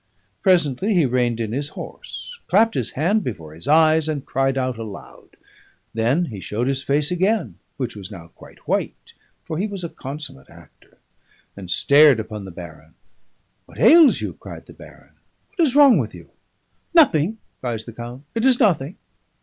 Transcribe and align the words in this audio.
Presently 0.41 0.95
he 0.95 1.05
reined 1.05 1.39
in 1.39 1.51
his 1.51 1.69
horse, 1.77 2.39
clapped 2.47 2.73
his 2.73 2.93
hand 2.93 3.23
before 3.23 3.53
his 3.53 3.67
eyes, 3.67 4.07
and 4.09 4.25
cried 4.25 4.57
out 4.57 4.79
aloud. 4.79 5.37
Then 5.93 6.25
he 6.25 6.41
showed 6.41 6.65
his 6.67 6.81
face 6.81 7.11
again 7.11 7.59
(which 7.77 7.95
was 7.95 8.09
now 8.09 8.29
quite 8.29 8.67
white, 8.67 9.13
for 9.43 9.59
he 9.59 9.67
was 9.67 9.83
a 9.83 9.89
consummate 9.89 10.49
actor), 10.49 10.97
and 11.55 11.69
stared 11.69 12.19
upon 12.19 12.45
the 12.45 12.49
baron. 12.51 12.95
'What 13.67 13.77
ails 13.77 14.21
you?' 14.21 14.33
cries 14.33 14.63
the 14.65 14.73
baron. 14.73 15.11
'What 15.51 15.67
is 15.67 15.75
wrong 15.75 15.99
with 15.99 16.15
you?' 16.15 16.31
'Nothing,' 16.95 17.37
cries 17.59 17.85
the 17.85 17.93
count. 17.93 18.23
'It 18.33 18.43
is 18.43 18.59
nothing. 18.59 18.97